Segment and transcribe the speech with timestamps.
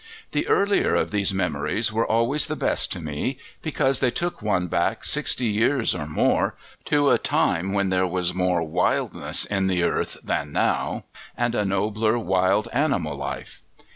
[0.31, 4.65] The earlier of these memories were always the best to me, because they took one
[4.65, 9.83] back sixty years or more, to a time when there was more wildness in the
[9.83, 11.03] earth than now,
[11.37, 13.61] and a nobler wild animal life.